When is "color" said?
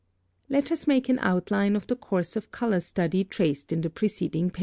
2.51-2.79